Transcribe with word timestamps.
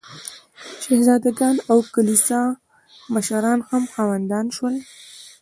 شهزاده 0.83 1.31
ګان 1.39 1.55
او 1.71 1.77
کلیسا 1.93 2.41
مشران 3.13 3.59
هم 3.69 3.83
خاوندان 3.93 4.45
شول. 4.55 4.75